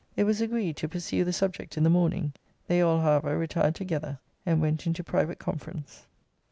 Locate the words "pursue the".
0.87-1.31